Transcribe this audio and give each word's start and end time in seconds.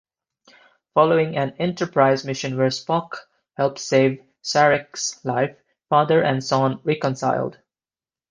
Following 0.95 1.37
an 1.37 1.51
"Enterprise" 1.59 2.25
mission 2.25 2.57
where 2.57 2.69
Spock 2.69 3.17
helped 3.55 3.77
save 3.77 4.23
Sarek's 4.43 5.23
life, 5.23 5.55
father 5.89 6.23
and 6.23 6.43
son 6.43 6.79
reconciled. 6.83 7.59